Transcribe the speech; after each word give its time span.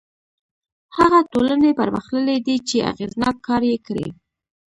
هغه 0.97 1.19
ټولنې 1.31 1.71
پرمختللي 1.79 2.37
دي 2.45 2.55
چې 2.67 2.77
اغېزناک 2.91 3.35
کار 3.47 3.61
یې 3.71 3.77
کړی. 3.87 4.07